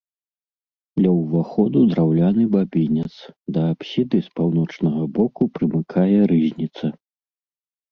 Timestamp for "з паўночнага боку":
4.29-5.41